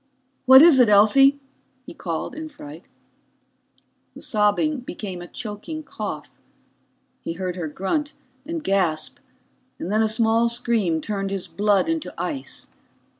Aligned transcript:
"What 0.47 0.63
is 0.63 0.79
it, 0.79 0.89
Elsie?" 0.89 1.39
he 1.85 1.93
called 1.93 2.33
in 2.33 2.49
fright. 2.49 2.87
The 4.15 4.21
sobbing 4.23 4.79
became 4.79 5.21
a 5.21 5.27
choking 5.27 5.83
cough. 5.83 6.39
He 7.21 7.33
heard 7.33 7.55
her 7.55 7.67
grunt 7.67 8.15
and 8.43 8.63
gasp, 8.63 9.19
and 9.77 9.91
then 9.91 10.01
a 10.01 10.07
small 10.07 10.49
scream 10.49 11.01
turned 11.01 11.29
his 11.29 11.45
blood 11.47 11.87
into 11.87 12.11
ice. 12.19 12.67